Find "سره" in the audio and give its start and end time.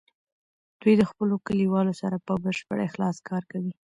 2.01-2.17